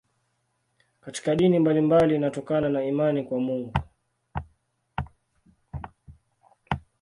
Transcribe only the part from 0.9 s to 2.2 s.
Katika dini mbalimbali